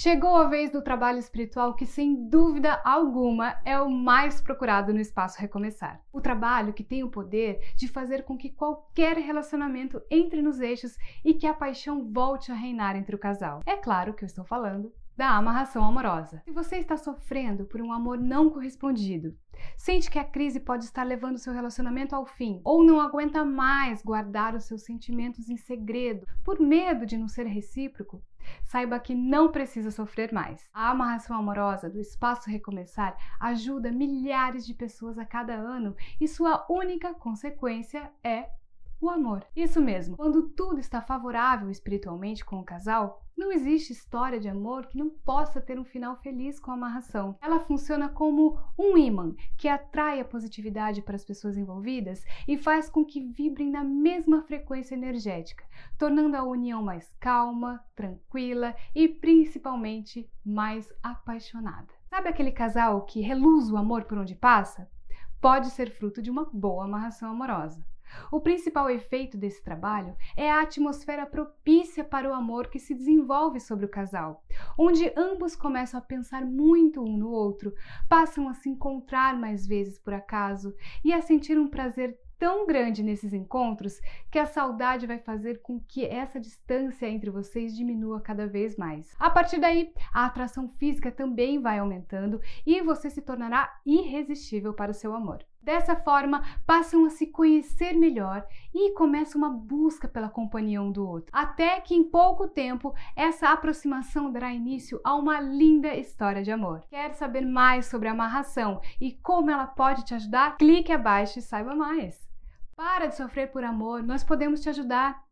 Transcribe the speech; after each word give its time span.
Chegou 0.00 0.36
a 0.36 0.44
vez 0.46 0.70
do 0.70 0.80
trabalho 0.80 1.18
espiritual 1.18 1.74
que, 1.74 1.84
sem 1.84 2.28
dúvida 2.28 2.80
alguma, 2.84 3.58
é 3.64 3.80
o 3.80 3.90
mais 3.90 4.40
procurado 4.40 4.94
no 4.94 5.00
espaço 5.00 5.40
Recomeçar. 5.40 6.00
O 6.12 6.20
trabalho 6.20 6.72
que 6.72 6.84
tem 6.84 7.02
o 7.02 7.10
poder 7.10 7.72
de 7.74 7.88
fazer 7.88 8.22
com 8.22 8.38
que 8.38 8.48
qualquer 8.48 9.16
relacionamento 9.16 10.00
entre 10.08 10.40
nos 10.40 10.60
eixos 10.60 10.96
e 11.24 11.34
que 11.34 11.48
a 11.48 11.52
paixão 11.52 12.12
volte 12.12 12.52
a 12.52 12.54
reinar 12.54 12.94
entre 12.94 13.16
o 13.16 13.18
casal. 13.18 13.60
É 13.66 13.76
claro 13.76 14.14
que 14.14 14.22
eu 14.22 14.26
estou 14.26 14.44
falando 14.44 14.92
da 15.16 15.30
amarração 15.30 15.82
amorosa. 15.82 16.42
Se 16.44 16.52
você 16.52 16.76
está 16.76 16.96
sofrendo 16.96 17.64
por 17.64 17.82
um 17.82 17.92
amor 17.92 18.18
não 18.18 18.50
correspondido, 18.50 19.36
sente 19.76 20.10
que 20.10 20.18
a 20.18 20.24
crise 20.24 20.60
pode 20.60 20.84
estar 20.84 21.02
levando 21.02 21.38
seu 21.38 21.52
relacionamento 21.52 22.14
ao 22.14 22.26
fim, 22.26 22.60
ou 22.64 22.84
não 22.84 23.00
aguenta 23.00 23.44
mais 23.44 24.02
guardar 24.02 24.54
os 24.54 24.64
seus 24.64 24.82
sentimentos 24.82 25.48
em 25.48 25.56
segredo 25.56 26.26
por 26.44 26.60
medo 26.60 27.06
de 27.06 27.16
não 27.16 27.28
ser 27.28 27.46
recíproco, 27.46 28.22
saiba 28.64 28.98
que 28.98 29.14
não 29.14 29.50
precisa 29.50 29.90
sofrer 29.90 30.32
mais. 30.32 30.68
A 30.72 30.90
amarração 30.90 31.36
amorosa 31.36 31.88
do 31.88 32.00
Espaço 32.00 32.50
Recomeçar 32.50 33.16
ajuda 33.40 33.92
milhares 33.92 34.66
de 34.66 34.74
pessoas 34.74 35.18
a 35.18 35.24
cada 35.24 35.54
ano 35.54 35.96
e 36.20 36.26
sua 36.26 36.66
única 36.68 37.14
consequência 37.14 38.10
é 38.22 38.48
o 39.00 39.08
amor. 39.08 39.44
Isso 39.54 39.80
mesmo, 39.80 40.16
quando 40.16 40.48
tudo 40.50 40.80
está 40.80 41.00
favorável 41.00 41.70
espiritualmente 41.70 42.44
com 42.44 42.58
o 42.58 42.64
casal, 42.64 43.22
não 43.36 43.52
existe 43.52 43.92
história 43.92 44.40
de 44.40 44.48
amor 44.48 44.86
que 44.86 44.98
não 44.98 45.08
possa 45.08 45.60
ter 45.60 45.78
um 45.78 45.84
final 45.84 46.16
feliz 46.16 46.58
com 46.58 46.72
a 46.72 46.74
amarração. 46.74 47.36
Ela 47.40 47.60
funciona 47.60 48.08
como 48.08 48.58
um 48.76 48.98
imã 48.98 49.32
que 49.56 49.68
atrai 49.68 50.18
a 50.18 50.24
positividade 50.24 51.02
para 51.02 51.14
as 51.14 51.24
pessoas 51.24 51.56
envolvidas 51.56 52.24
e 52.48 52.58
faz 52.58 52.90
com 52.90 53.04
que 53.04 53.20
vibrem 53.20 53.70
na 53.70 53.84
mesma 53.84 54.42
frequência 54.42 54.94
energética, 54.94 55.64
tornando 55.96 56.36
a 56.36 56.42
união 56.42 56.82
mais 56.82 57.14
calma, 57.20 57.84
tranquila 57.94 58.74
e 58.92 59.06
principalmente 59.06 60.28
mais 60.44 60.92
apaixonada. 61.00 61.94
Sabe 62.10 62.28
aquele 62.28 62.50
casal 62.50 63.02
que 63.02 63.20
reluz 63.20 63.70
o 63.70 63.76
amor 63.76 64.04
por 64.04 64.18
onde 64.18 64.34
passa? 64.34 64.90
Pode 65.40 65.70
ser 65.70 65.90
fruto 65.90 66.20
de 66.20 66.30
uma 66.30 66.44
boa 66.52 66.86
amarração 66.86 67.30
amorosa. 67.30 67.86
O 68.30 68.40
principal 68.40 68.90
efeito 68.90 69.36
desse 69.36 69.62
trabalho 69.62 70.16
é 70.36 70.50
a 70.50 70.62
atmosfera 70.62 71.26
propícia 71.26 72.04
para 72.04 72.28
o 72.28 72.34
amor 72.34 72.68
que 72.68 72.78
se 72.78 72.94
desenvolve 72.94 73.60
sobre 73.60 73.84
o 73.86 73.90
casal, 73.90 74.42
onde 74.76 75.12
ambos 75.16 75.54
começam 75.54 75.98
a 75.98 76.02
pensar 76.02 76.44
muito 76.44 77.02
um 77.02 77.16
no 77.16 77.30
outro, 77.30 77.74
passam 78.08 78.48
a 78.48 78.54
se 78.54 78.68
encontrar 78.68 79.38
mais 79.38 79.66
vezes 79.66 79.98
por 79.98 80.14
acaso 80.14 80.74
e 81.04 81.12
a 81.12 81.20
sentir 81.20 81.58
um 81.58 81.68
prazer 81.68 82.18
tão 82.38 82.66
grande 82.66 83.02
nesses 83.02 83.32
encontros 83.32 84.00
que 84.30 84.38
a 84.38 84.46
saudade 84.46 85.06
vai 85.06 85.18
fazer 85.18 85.60
com 85.60 85.80
que 85.80 86.04
essa 86.04 86.38
distância 86.38 87.08
entre 87.08 87.30
vocês 87.30 87.76
diminua 87.76 88.20
cada 88.20 88.46
vez 88.46 88.76
mais. 88.76 89.14
A 89.18 89.28
partir 89.28 89.58
daí, 89.58 89.92
a 90.12 90.26
atração 90.26 90.68
física 90.78 91.10
também 91.10 91.60
vai 91.60 91.78
aumentando 91.78 92.40
e 92.64 92.80
você 92.80 93.10
se 93.10 93.20
tornará 93.20 93.80
irresistível 93.84 94.72
para 94.72 94.92
o 94.92 94.94
seu 94.94 95.14
amor. 95.14 95.44
Dessa 95.60 95.96
forma, 95.96 96.42
passam 96.66 97.04
a 97.04 97.10
se 97.10 97.26
conhecer 97.26 97.92
melhor 97.92 98.46
e 98.74 98.94
começa 98.94 99.36
uma 99.36 99.50
busca 99.50 100.08
pela 100.08 100.28
companhia 100.28 100.80
um 100.80 100.90
do 100.90 101.06
outro. 101.06 101.30
Até 101.32 101.80
que 101.80 101.94
em 101.94 102.04
pouco 102.04 102.48
tempo, 102.48 102.94
essa 103.14 103.50
aproximação 103.50 104.32
dará 104.32 104.52
início 104.52 105.00
a 105.04 105.14
uma 105.14 105.40
linda 105.40 105.94
história 105.94 106.42
de 106.42 106.50
amor. 106.50 106.84
Quer 106.88 107.12
saber 107.14 107.42
mais 107.42 107.86
sobre 107.86 108.08
a 108.08 108.12
amarração 108.12 108.80
e 109.00 109.12
como 109.12 109.50
ela 109.50 109.66
pode 109.66 110.04
te 110.04 110.14
ajudar? 110.14 110.56
Clique 110.56 110.92
abaixo 110.92 111.38
e 111.38 111.42
saiba 111.42 111.74
mais. 111.74 112.28
Para 112.74 113.06
de 113.06 113.16
sofrer 113.16 113.50
por 113.50 113.64
amor, 113.64 114.02
nós 114.02 114.22
podemos 114.22 114.60
te 114.60 114.68
ajudar. 114.68 115.27